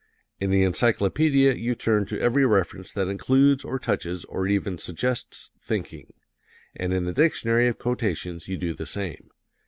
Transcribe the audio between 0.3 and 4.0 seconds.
In the encyclopedia you turn to every reference that includes or